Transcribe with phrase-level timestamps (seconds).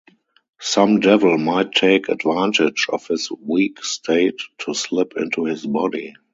[0.59, 6.15] Some devil might take advantage of his weak state to slip into his body.